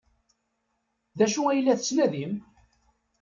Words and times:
D 1.17 1.19
acu 1.25 1.41
ay 1.47 1.59
la 1.61 1.79
tettnadim? 1.79 2.33